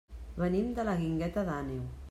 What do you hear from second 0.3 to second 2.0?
Venim de la Guingueta d'Àneu.